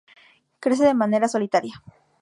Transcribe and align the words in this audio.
Crece 0.63 0.85
de 0.87 0.99
manera 1.01 1.31
solitaria. 1.33 1.75